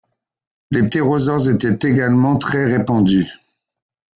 [0.71, 3.27] Les ptérosaures étaient également très répandus.